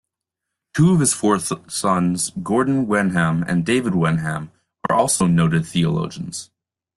[0.73, 4.49] Two of his four sons Gordon Wenham and David Wenham
[4.89, 6.49] are also noted theologians.